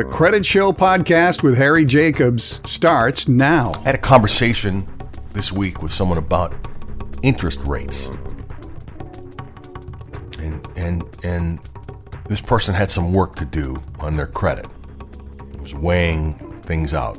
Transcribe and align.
The 0.00 0.06
Credit 0.06 0.46
Show 0.46 0.72
podcast 0.72 1.42
with 1.42 1.58
Harry 1.58 1.84
Jacobs 1.84 2.62
starts 2.64 3.28
now. 3.28 3.70
I 3.80 3.80
had 3.80 3.94
a 3.94 3.98
conversation 3.98 4.86
this 5.32 5.52
week 5.52 5.82
with 5.82 5.92
someone 5.92 6.16
about 6.16 6.54
interest 7.22 7.60
rates. 7.66 8.06
And 10.38 10.66
and 10.76 11.04
and 11.22 11.60
this 12.30 12.40
person 12.40 12.74
had 12.74 12.90
some 12.90 13.12
work 13.12 13.36
to 13.36 13.44
do 13.44 13.76
on 13.98 14.16
their 14.16 14.26
credit. 14.26 14.68
It 15.52 15.60
was 15.60 15.74
weighing 15.74 16.32
things 16.62 16.94
out, 16.94 17.18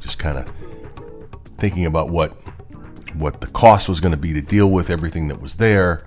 just 0.00 0.18
kind 0.18 0.38
of 0.38 0.50
thinking 1.58 1.84
about 1.84 2.08
what 2.08 2.32
what 3.12 3.42
the 3.42 3.46
cost 3.48 3.90
was 3.90 4.00
going 4.00 4.12
to 4.12 4.18
be 4.18 4.32
to 4.32 4.40
deal 4.40 4.70
with 4.70 4.88
everything 4.88 5.28
that 5.28 5.38
was 5.38 5.56
there 5.56 6.06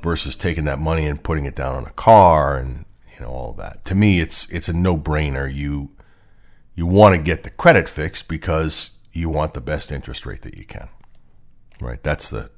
versus 0.00 0.36
taking 0.36 0.66
that 0.66 0.78
money 0.78 1.06
and 1.06 1.20
putting 1.20 1.44
it 1.44 1.56
down 1.56 1.74
on 1.74 1.82
a 1.86 1.92
car 1.94 2.56
and 2.56 2.84
you 3.14 3.20
know 3.24 3.30
all 3.30 3.50
of 3.50 3.56
that. 3.58 3.84
To 3.86 3.94
me, 3.94 4.20
it's 4.20 4.48
it's 4.50 4.68
a 4.68 4.72
no-brainer. 4.72 5.52
You 5.52 5.90
you 6.74 6.86
want 6.86 7.14
to 7.14 7.22
get 7.22 7.44
the 7.44 7.50
credit 7.50 7.88
fixed 7.88 8.28
because 8.28 8.90
you 9.12 9.28
want 9.28 9.54
the 9.54 9.60
best 9.60 9.92
interest 9.92 10.26
rate 10.26 10.42
that 10.42 10.56
you 10.56 10.64
can. 10.64 10.88
Right? 11.80 12.02
That's 12.02 12.30
the 12.30 12.50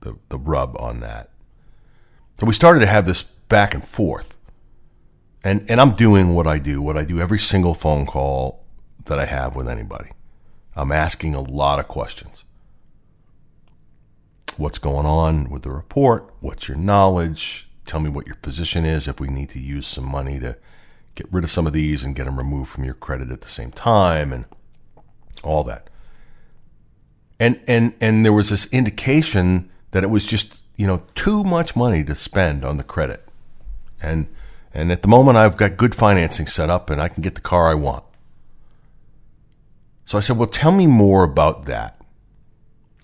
the, 0.00 0.16
the 0.28 0.38
rub 0.38 0.76
on 0.78 1.00
that. 1.00 1.30
So 2.38 2.46
we 2.46 2.54
started 2.54 2.80
to 2.80 2.86
have 2.86 3.06
this 3.06 3.22
back 3.22 3.74
and 3.74 3.84
forth. 3.84 4.36
And 5.44 5.68
and 5.70 5.80
I'm 5.80 5.94
doing 5.94 6.34
what 6.34 6.46
I 6.46 6.58
do, 6.58 6.80
what 6.82 6.96
I 6.96 7.04
do 7.04 7.20
every 7.20 7.38
single 7.38 7.74
phone 7.74 8.06
call 8.06 8.64
that 9.06 9.18
I 9.18 9.26
have 9.26 9.56
with 9.56 9.68
anybody. 9.68 10.10
I'm 10.76 10.92
asking 10.92 11.34
a 11.34 11.40
lot 11.40 11.80
of 11.80 11.88
questions. 11.88 12.44
What's 14.56 14.78
going 14.78 15.06
on 15.06 15.50
with 15.50 15.62
the 15.62 15.70
report? 15.70 16.32
What's 16.40 16.68
your 16.68 16.76
knowledge? 16.76 17.67
Tell 17.88 18.00
me 18.00 18.10
what 18.10 18.26
your 18.26 18.36
position 18.36 18.84
is 18.84 19.08
if 19.08 19.18
we 19.18 19.28
need 19.28 19.48
to 19.48 19.58
use 19.58 19.86
some 19.86 20.04
money 20.04 20.38
to 20.40 20.58
get 21.14 21.26
rid 21.32 21.42
of 21.42 21.50
some 21.50 21.66
of 21.66 21.72
these 21.72 22.04
and 22.04 22.14
get 22.14 22.26
them 22.26 22.36
removed 22.36 22.68
from 22.68 22.84
your 22.84 22.92
credit 22.92 23.30
at 23.30 23.40
the 23.40 23.48
same 23.48 23.72
time 23.72 24.30
and 24.30 24.44
all 25.42 25.64
that. 25.64 25.88
And 27.40 27.58
and 27.66 27.94
and 27.98 28.26
there 28.26 28.32
was 28.34 28.50
this 28.50 28.66
indication 28.66 29.70
that 29.92 30.04
it 30.04 30.10
was 30.10 30.26
just, 30.26 30.60
you 30.76 30.86
know, 30.86 31.02
too 31.14 31.42
much 31.44 31.74
money 31.74 32.04
to 32.04 32.14
spend 32.14 32.62
on 32.62 32.76
the 32.76 32.84
credit. 32.84 33.26
And 34.02 34.28
and 34.74 34.92
at 34.92 35.00
the 35.00 35.08
moment 35.08 35.38
I've 35.38 35.56
got 35.56 35.78
good 35.78 35.94
financing 35.94 36.46
set 36.46 36.68
up 36.68 36.90
and 36.90 37.00
I 37.00 37.08
can 37.08 37.22
get 37.22 37.36
the 37.36 37.40
car 37.40 37.70
I 37.70 37.74
want. 37.74 38.04
So 40.04 40.18
I 40.18 40.20
said, 40.20 40.36
"Well, 40.36 40.46
tell 40.46 40.72
me 40.72 40.86
more 40.86 41.24
about 41.24 41.64
that. 41.64 42.02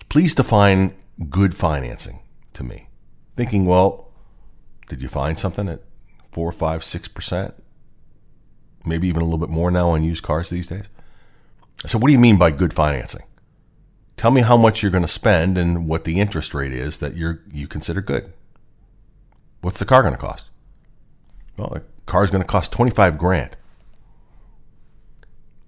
Please 0.09 0.35
define 0.35 0.93
good 1.27 1.55
financing 1.55 2.19
to 2.53 2.63
me." 2.63 2.87
Thinking, 3.35 3.65
"Well, 3.65 4.04
did 4.87 5.01
you 5.01 5.07
find 5.07 5.37
something 5.37 5.67
at 5.67 5.81
four, 6.31 6.51
five, 6.51 6.83
six 6.83 7.07
percent? 7.07 7.53
Maybe 8.85 9.07
even 9.07 9.21
a 9.21 9.25
little 9.25 9.39
bit 9.39 9.49
more 9.49 9.71
now 9.71 9.89
on 9.89 10.03
used 10.03 10.23
cars 10.23 10.49
these 10.49 10.67
days." 10.67 10.85
Said, 11.85 12.01
"What 12.01 12.07
do 12.07 12.13
you 12.13 12.19
mean 12.19 12.37
by 12.37 12.51
good 12.51 12.73
financing?" 12.73 13.23
Tell 14.17 14.31
me 14.31 14.41
how 14.41 14.55
much 14.55 14.81
you're 14.81 14.91
going 14.91 15.03
to 15.03 15.07
spend 15.07 15.57
and 15.57 15.87
what 15.87 16.05
the 16.05 16.19
interest 16.19 16.53
rate 16.53 16.73
is 16.73 16.99
that 16.99 17.15
you 17.15 17.39
you 17.51 17.67
consider 17.67 18.01
good. 18.01 18.31
What's 19.61 19.79
the 19.79 19.85
car 19.85 20.01
going 20.01 20.13
to 20.13 20.19
cost? 20.19 20.45
Well, 21.57 21.69
the 21.69 21.83
car 22.05 22.23
is 22.23 22.29
going 22.29 22.43
to 22.43 22.47
cost 22.47 22.71
25 22.71 23.17
grand. 23.17 23.57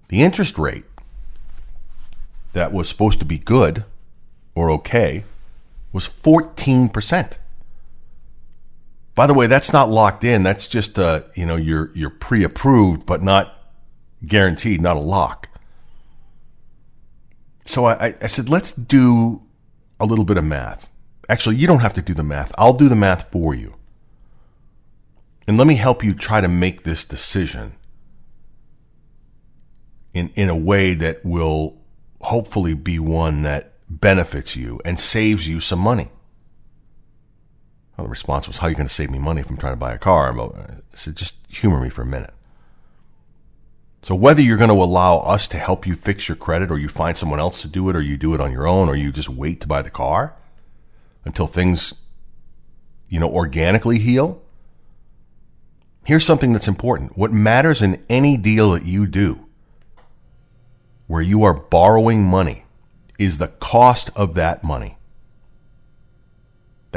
The 0.10 0.22
interest 0.22 0.58
rate 0.58 0.86
that 2.54 2.72
was 2.72 2.88
supposed 2.88 3.20
to 3.20 3.26
be 3.26 3.38
good 3.38 3.86
or 4.56 4.70
okay 4.72 5.26
was 5.92 6.08
14%. 6.08 7.38
By 9.18 9.26
the 9.26 9.34
way, 9.34 9.48
that's 9.48 9.74
not 9.74 9.90
locked 9.90 10.24
in. 10.24 10.44
That's 10.44 10.68
just 10.68 11.00
uh, 11.00 11.22
you 11.34 11.48
know, 11.48 11.56
you're 11.56 11.90
you're 11.96 12.12
pre-approved 12.12 13.08
but 13.08 13.24
not 13.24 13.60
guaranteed, 14.24 14.80
not 14.80 14.96
a 14.96 15.00
lock. 15.00 15.50
So 17.66 17.86
I, 17.86 18.14
I 18.22 18.28
said, 18.28 18.48
let's 18.48 18.72
do 18.72 19.42
a 20.00 20.06
little 20.06 20.24
bit 20.24 20.38
of 20.38 20.44
math. 20.44 20.92
Actually, 21.28 21.56
you 21.56 21.66
don't 21.66 21.80
have 21.80 21.96
to 21.96 22.02
do 22.04 22.14
the 22.14 22.22
math. 22.22 22.54
I'll 22.60 22.76
do 22.76 22.88
the 22.88 22.96
math 22.96 23.32
for 23.32 23.56
you. 23.56 23.74
And 25.48 25.58
let 25.58 25.66
me 25.66 25.76
help 25.76 26.04
you 26.04 26.14
try 26.14 26.40
to 26.40 26.48
make 26.48 26.84
this 26.84 27.04
decision 27.04 27.74
in, 30.14 30.32
in 30.36 30.48
a 30.48 30.56
way 30.56 30.94
that 30.94 31.26
will 31.26 31.82
hopefully 32.22 32.76
be 32.76 33.00
one 33.00 33.42
that 33.42 33.74
benefits 33.90 34.56
you 34.56 34.80
and 34.86 35.00
saves 35.00 35.48
you 35.48 35.60
some 35.60 35.80
money. 35.80 36.12
Well, 37.98 38.06
the 38.06 38.12
response 38.12 38.48
was, 38.48 38.60
How 38.60 38.68
are 38.68 38.70
you 38.70 38.76
going 38.76 38.88
to 38.88 38.94
save 38.94 39.10
me 39.10 39.20
money 39.20 39.42
if 39.42 39.50
I'm 39.50 39.58
trying 39.58 39.74
to 39.74 39.78
buy 39.78 39.94
a 39.94 39.98
car? 39.98 40.38
Uh, 40.40 40.50
I 40.70 40.96
said, 40.96 41.16
Just 41.16 41.38
humor 41.50 41.82
me 41.82 41.90
for 41.90 42.04
a 42.04 42.06
minute. 42.06 42.34
So 44.04 44.16
whether 44.16 44.42
you're 44.42 44.58
going 44.58 44.70
to 44.70 44.76
allow 44.76 45.18
us 45.18 45.48
to 45.50 45.58
help 45.58 45.86
you 45.86 45.96
fix 45.96 46.30
your 46.30 46.38
credit 46.38 46.72
or 46.72 46.78
you 46.78 46.88
find 46.88 47.18
someone 47.18 47.40
else 47.40 47.62
to 47.64 47.68
do 47.68 47.90
it 47.90 47.96
or 47.96 48.02
you 48.02 48.16
do 48.16 48.34
it 48.34 48.40
on 48.40 48.52
your 48.52 48.68
own 48.68 48.88
or 48.88 48.96
you 48.96 49.12
just 49.12 49.28
wait 49.28 49.60
to 49.62 49.68
buy 49.68 49.82
the 49.82 49.90
car 49.90 50.36
until 51.26 51.48
things 51.48 51.94
you 53.10 53.20
know 53.20 53.30
organically 53.30 54.00
heal. 54.00 54.42
Here's 56.06 56.26
something 56.26 56.54
that's 56.54 56.70
important. 56.70 57.18
What 57.18 57.34
matters 57.34 57.82
in 57.82 58.02
any 58.08 58.38
deal 58.38 58.72
that 58.72 58.86
you 58.86 59.08
do 59.08 59.46
where 61.08 61.22
you 61.22 61.44
are 61.44 61.54
borrowing 61.54 62.24
money 62.24 62.64
is 63.18 63.38
the 63.38 63.48
cost 63.48 64.10
of 64.16 64.36
that 64.36 64.64
money. 64.64 64.97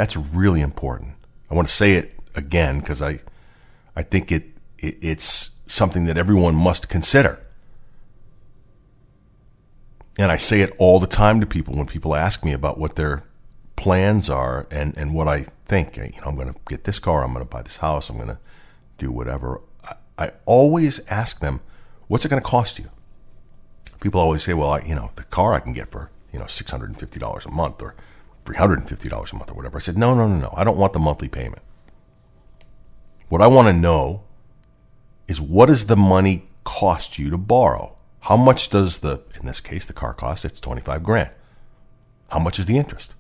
That's 0.00 0.16
really 0.16 0.62
important. 0.62 1.12
I 1.50 1.55
want 1.55 1.69
to 1.69 1.75
say 1.75 1.93
it 1.93 2.15
again 2.34 2.81
because 2.81 3.03
I 3.03 3.21
I 3.94 4.00
think 4.00 4.33
it, 4.33 4.44
it 4.78 4.97
it's 5.03 5.50
something 5.66 6.05
that 6.05 6.16
everyone 6.16 6.55
must 6.55 6.88
consider. 6.88 7.38
And 10.19 10.33
I 10.33 10.37
say 10.37 10.62
it 10.62 10.72
all 10.78 11.00
the 11.00 11.06
time 11.06 11.39
to 11.41 11.47
people 11.47 11.75
when 11.75 11.87
people 11.87 12.15
ask 12.15 12.43
me 12.47 12.55
about 12.55 12.78
what 12.78 12.97
their 12.97 13.25
plans 13.77 14.31
are 14.31 14.66
and, 14.71 14.97
and 14.97 15.12
what 15.12 15.28
I 15.28 15.43
think. 15.66 15.99
You 15.99 16.05
know, 16.05 16.28
I'm 16.28 16.34
going 16.34 16.50
to 16.50 16.59
get 16.66 16.84
this 16.84 16.99
car, 16.99 17.22
I'm 17.22 17.34
going 17.34 17.44
to 17.44 17.50
buy 17.50 17.60
this 17.60 17.77
house, 17.77 18.09
I'm 18.09 18.16
going 18.16 18.28
to 18.28 18.39
do 18.97 19.12
whatever. 19.12 19.60
I, 19.84 19.97
I 20.16 20.33
always 20.47 21.00
ask 21.09 21.41
them, 21.41 21.60
what's 22.09 22.25
it 22.25 22.31
going 22.31 22.41
to 22.41 22.49
cost 22.49 22.78
you? 22.78 22.89
People 24.00 24.22
always 24.22 24.44
say, 24.44 24.55
well, 24.55 24.71
I, 24.71 24.81
you 24.81 24.94
know, 24.94 25.10
the 25.16 25.25
car 25.25 25.53
I 25.53 25.60
can 25.60 25.75
get 25.75 25.89
for, 25.89 26.10
you 26.33 26.39
know, 26.39 26.47
$650 26.47 27.44
a 27.44 27.50
month 27.50 27.83
or 27.83 27.94
$350 28.45 29.33
a 29.33 29.37
month 29.37 29.51
or 29.51 29.55
whatever. 29.55 29.78
I 29.78 29.81
said, 29.81 29.99
no, 29.99 30.15
no, 30.15 30.27
no, 30.27 30.37
no. 30.37 30.55
I 30.56 30.65
don't 30.65 30.78
want 30.78 30.93
the 30.93 30.99
monthly 30.99 31.28
payment. 31.28 31.62
What 33.28 33.43
I 33.43 33.47
want 33.47 33.69
to 33.69 33.73
know 33.73 34.23
is 35.28 35.41
what 35.41 35.67
does 35.67 35.87
the 35.87 35.97
money 35.97 36.49
cost 36.65 37.19
you 37.19 37.31
to 37.31 37.39
borrow? 37.39 37.97
How 38.21 38.37
much 38.37 38.69
does 38.69 38.99
the, 38.99 39.23
in 39.39 39.47
this 39.47 39.61
case, 39.61 39.87
the 39.87 39.93
car 39.93 40.12
cost? 40.12 40.45
It's 40.45 40.61
25 40.61 41.03
grand. 41.03 41.31
How 42.31 42.39
much 42.39 42.59
is 42.59 42.67
the 42.67 42.77
interest? 42.77 43.15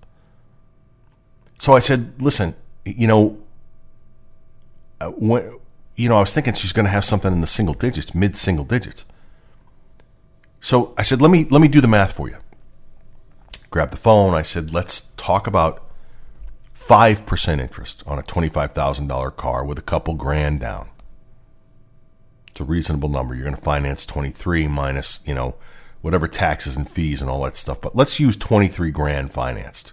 So 1.58 1.74
I 1.74 1.78
said, 1.78 2.20
listen, 2.20 2.54
you 2.84 3.06
know, 3.06 3.38
uh, 5.00 5.10
when, 5.10 5.58
you 5.96 6.08
know, 6.08 6.16
I 6.16 6.20
was 6.20 6.32
thinking 6.32 6.54
she's 6.54 6.72
going 6.72 6.86
to 6.86 6.90
have 6.90 7.04
something 7.04 7.32
in 7.32 7.40
the 7.40 7.46
single 7.46 7.74
digits, 7.74 8.14
mid 8.14 8.36
single 8.36 8.64
digits. 8.64 9.04
So 10.60 10.94
I 10.96 11.02
said, 11.02 11.22
let 11.22 11.30
me 11.30 11.46
let 11.50 11.60
me 11.60 11.68
do 11.68 11.80
the 11.80 11.88
math 11.88 12.12
for 12.12 12.28
you. 12.28 12.36
Grab 13.70 13.90
the 13.90 13.96
phone. 13.96 14.34
I 14.34 14.42
said, 14.42 14.72
let's 14.72 15.12
talk 15.16 15.46
about 15.46 15.88
five 16.72 17.24
percent 17.24 17.60
interest 17.60 18.02
on 18.06 18.18
a 18.18 18.22
twenty-five 18.22 18.72
thousand 18.72 19.06
dollar 19.06 19.30
car 19.30 19.64
with 19.64 19.78
a 19.78 19.82
couple 19.82 20.14
grand 20.14 20.60
down. 20.60 20.90
It's 22.48 22.60
a 22.60 22.64
reasonable 22.64 23.08
number. 23.08 23.34
You're 23.34 23.44
going 23.44 23.54
to 23.54 23.62
finance 23.62 24.04
23 24.04 24.66
minus, 24.66 25.20
you 25.24 25.34
know, 25.34 25.54
whatever 26.00 26.26
taxes 26.26 26.76
and 26.76 26.90
fees 26.90 27.22
and 27.22 27.30
all 27.30 27.42
that 27.44 27.54
stuff. 27.54 27.80
But 27.80 27.94
let's 27.94 28.18
use 28.18 28.36
23 28.36 28.90
grand 28.90 29.32
financed 29.32 29.92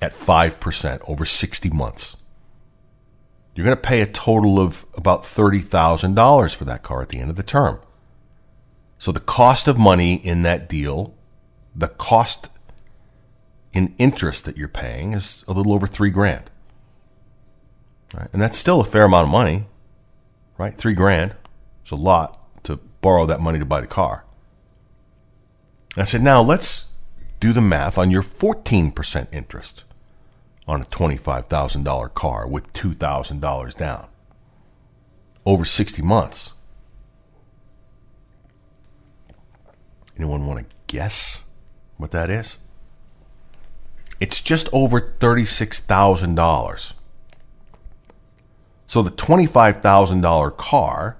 at 0.00 0.12
5% 0.12 1.00
over 1.08 1.24
60 1.24 1.70
months. 1.70 2.16
You're 3.54 3.64
going 3.64 3.76
to 3.76 3.82
pay 3.82 4.02
a 4.02 4.06
total 4.06 4.60
of 4.60 4.84
about 4.94 5.22
$30,000 5.22 6.54
for 6.54 6.64
that 6.64 6.82
car 6.82 7.02
at 7.02 7.08
the 7.08 7.18
end 7.18 7.30
of 7.30 7.36
the 7.36 7.42
term. 7.42 7.80
So 8.98 9.12
the 9.12 9.20
cost 9.20 9.68
of 9.68 9.78
money 9.78 10.14
in 10.14 10.42
that 10.42 10.68
deal, 10.68 11.14
the 11.76 11.88
cost 11.88 12.48
in 13.72 13.94
interest 13.98 14.44
that 14.46 14.56
you're 14.56 14.68
paying 14.68 15.12
is 15.12 15.44
a 15.46 15.52
little 15.52 15.72
over 15.72 15.86
3 15.86 16.10
grand. 16.10 16.50
Right? 18.14 18.28
And 18.32 18.40
that's 18.40 18.56
still 18.56 18.80
a 18.80 18.84
fair 18.84 19.04
amount 19.04 19.24
of 19.24 19.30
money 19.30 19.66
right? 20.58 20.74
Three 20.74 20.94
grand. 20.94 21.34
is 21.84 21.92
a 21.92 21.96
lot 21.96 22.38
to 22.64 22.76
borrow 23.00 23.26
that 23.26 23.40
money 23.40 23.58
to 23.58 23.64
buy 23.64 23.80
the 23.80 23.86
car. 23.86 24.24
And 25.94 26.02
I 26.02 26.04
said, 26.04 26.22
now 26.22 26.42
let's 26.42 26.88
do 27.40 27.52
the 27.52 27.60
math 27.60 27.98
on 27.98 28.10
your 28.10 28.22
14% 28.22 29.26
interest 29.32 29.84
on 30.66 30.80
a 30.80 30.84
$25,000 30.84 32.14
car 32.14 32.46
with 32.48 32.72
$2,000 32.72 33.76
down 33.76 34.08
over 35.44 35.64
60 35.64 36.02
months. 36.02 36.52
Anyone 40.16 40.46
want 40.46 40.68
to 40.68 40.76
guess 40.86 41.44
what 41.96 42.10
that 42.10 42.30
is? 42.30 42.58
It's 44.20 44.40
just 44.40 44.68
over 44.72 45.00
$36,000. 45.00 46.94
So 48.86 49.02
the 49.02 49.10
$25,000 49.10 50.56
car, 50.56 51.18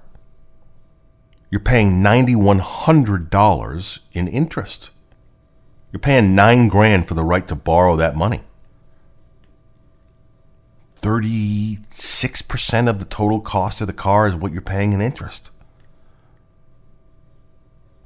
you're 1.49 1.59
paying 1.59 2.01
$9,100 2.01 3.99
in 4.13 4.27
interest. 4.27 4.89
You're 5.91 5.99
paying 5.99 6.35
nine 6.35 6.67
grand 6.67 7.07
for 7.07 7.13
the 7.13 7.23
right 7.23 7.47
to 7.47 7.55
borrow 7.55 7.95
that 7.95 8.15
money. 8.15 8.41
36% 11.01 12.89
of 12.89 12.99
the 12.99 13.05
total 13.05 13.39
cost 13.39 13.81
of 13.81 13.87
the 13.87 13.93
car 13.93 14.27
is 14.27 14.35
what 14.35 14.51
you're 14.51 14.61
paying 14.61 14.93
in 14.93 15.01
interest 15.01 15.51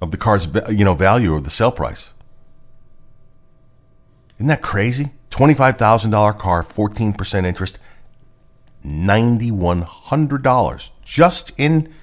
of 0.02 0.12
the 0.12 0.18
car's 0.18 0.48
you 0.70 0.84
know 0.84 0.96
value 0.96 1.34
or 1.34 1.40
the 1.40 1.50
sale 1.50 1.72
price. 1.72 2.14
Isn't 4.42 4.48
that 4.48 4.64
crazy? 4.64 5.12
$25,000 5.30 6.40
car, 6.40 6.64
14% 6.64 7.46
interest, 7.46 7.78
$9100 8.84 10.90
just 11.04 11.52
in 11.60 11.94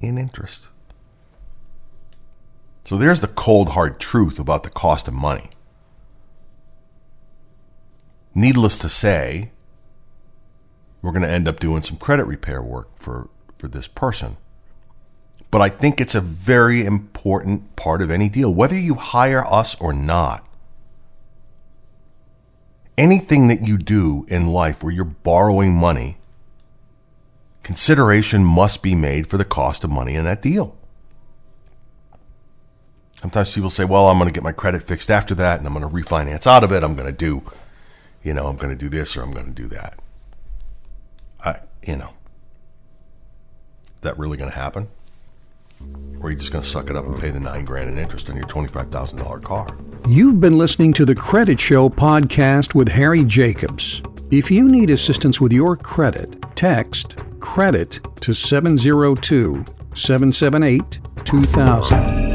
in 0.00 0.18
interest. 0.18 0.66
So 2.84 2.96
there's 2.96 3.20
the 3.20 3.28
cold 3.28 3.68
hard 3.68 4.00
truth 4.00 4.40
about 4.40 4.64
the 4.64 4.70
cost 4.70 5.06
of 5.06 5.14
money. 5.14 5.50
Needless 8.34 8.80
to 8.80 8.88
say, 8.88 9.52
we're 11.00 11.12
going 11.12 11.22
to 11.22 11.30
end 11.30 11.46
up 11.46 11.60
doing 11.60 11.82
some 11.82 11.96
credit 11.96 12.24
repair 12.24 12.60
work 12.60 12.88
for, 12.98 13.30
for 13.56 13.68
this 13.68 13.86
person. 13.86 14.36
But 15.52 15.62
I 15.62 15.68
think 15.68 16.00
it's 16.00 16.16
a 16.16 16.20
very 16.20 16.84
important 16.84 17.76
part 17.76 18.02
of 18.02 18.10
any 18.10 18.28
deal, 18.28 18.52
whether 18.52 18.76
you 18.76 18.96
hire 18.96 19.46
us 19.46 19.80
or 19.80 19.92
not. 19.92 20.44
Anything 22.98 23.46
that 23.46 23.60
you 23.60 23.78
do 23.78 24.26
in 24.28 24.48
life 24.48 24.82
where 24.82 24.92
you're 24.92 25.04
borrowing 25.04 25.72
money, 25.72 26.18
consideration 27.62 28.44
must 28.44 28.82
be 28.82 28.96
made 28.96 29.28
for 29.28 29.36
the 29.36 29.44
cost 29.44 29.84
of 29.84 29.90
money 29.90 30.16
in 30.16 30.24
that 30.24 30.42
deal. 30.42 30.76
Sometimes 33.20 33.54
people 33.54 33.70
say, 33.70 33.84
well, 33.84 34.08
I'm 34.08 34.18
going 34.18 34.28
to 34.28 34.34
get 34.34 34.42
my 34.42 34.50
credit 34.50 34.82
fixed 34.82 35.12
after 35.12 35.34
that 35.36 35.58
and 35.58 35.66
I'm 35.66 35.74
going 35.74 35.88
to 35.88 35.94
refinance 35.94 36.44
out 36.44 36.64
of 36.64 36.72
it. 36.72 36.82
I'm 36.82 36.96
going 36.96 37.06
to 37.06 37.12
do, 37.12 37.44
you 38.24 38.34
know, 38.34 38.48
I'm 38.48 38.56
going 38.56 38.76
to 38.76 38.78
do 38.78 38.88
this 38.88 39.16
or 39.16 39.22
I'm 39.22 39.32
going 39.32 39.46
to 39.46 39.52
do 39.52 39.68
that. 39.68 40.00
I, 41.44 41.60
you 41.86 41.96
know, 41.96 42.10
is 43.86 44.00
that 44.00 44.18
really 44.18 44.36
going 44.36 44.50
to 44.50 44.56
happen? 44.56 44.88
Or 46.20 46.26
are 46.26 46.30
you 46.30 46.36
just 46.36 46.50
going 46.50 46.62
to 46.62 46.68
suck 46.68 46.90
it 46.90 46.96
up 46.96 47.06
and 47.06 47.16
pay 47.16 47.30
the 47.30 47.38
nine 47.38 47.64
grand 47.64 47.88
in 47.88 47.96
interest 47.96 48.28
on 48.28 48.34
your 48.34 48.46
$25,000 48.46 49.42
car? 49.44 49.76
You've 50.06 50.40
been 50.40 50.56
listening 50.56 50.92
to 50.94 51.04
the 51.04 51.14
Credit 51.14 51.58
Show 51.58 51.88
podcast 51.88 52.74
with 52.74 52.88
Harry 52.88 53.24
Jacobs. 53.24 54.02
If 54.30 54.50
you 54.50 54.64
need 54.68 54.90
assistance 54.90 55.40
with 55.40 55.52
your 55.52 55.76
credit, 55.76 56.36
text 56.54 57.16
credit 57.40 58.00
to 58.20 58.34
702 58.34 59.64
778 59.94 61.00
2000. 61.24 62.28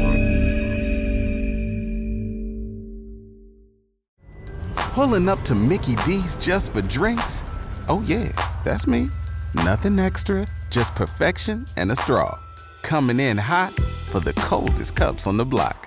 Pulling 4.76 5.28
up 5.28 5.40
to 5.42 5.54
Mickey 5.54 5.96
D's 6.04 6.36
just 6.36 6.72
for 6.72 6.82
drinks? 6.82 7.42
Oh, 7.88 8.02
yeah, 8.06 8.30
that's 8.64 8.86
me. 8.86 9.10
Nothing 9.54 9.98
extra, 9.98 10.46
just 10.70 10.94
perfection 10.94 11.64
and 11.76 11.90
a 11.90 11.96
straw 11.96 12.38
coming 12.82 13.18
in 13.18 13.38
hot 13.38 13.72
for 13.72 14.20
the 14.20 14.34
coldest 14.34 14.94
cups 14.94 15.26
on 15.26 15.36
the 15.38 15.44
block. 15.44 15.86